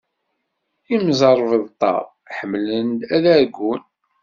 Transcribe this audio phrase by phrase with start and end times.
[0.95, 1.93] Imẓerbeḍḍa
[2.37, 3.83] ḥemmlen ad argun.